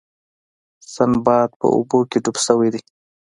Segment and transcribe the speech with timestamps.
[0.93, 2.81] سنباد په اوبو کې ډوب شوی دی.